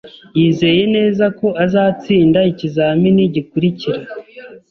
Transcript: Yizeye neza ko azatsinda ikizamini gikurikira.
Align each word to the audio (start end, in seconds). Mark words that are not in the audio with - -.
Yizeye 0.37 0.83
neza 0.95 1.25
ko 1.39 1.47
azatsinda 1.65 2.39
ikizamini 2.51 3.23
gikurikira. 3.35 4.01